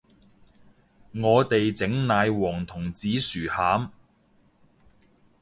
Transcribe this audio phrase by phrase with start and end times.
[1.13, 3.91] 我哋整奶黃同紫薯餡